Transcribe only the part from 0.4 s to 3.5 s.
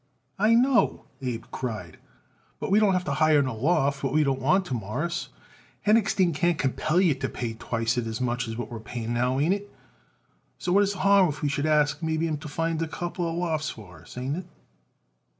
know," Abe cried; "but we don't have to hire